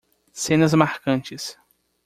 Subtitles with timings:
[0.43, 1.43] Cenas marcantes.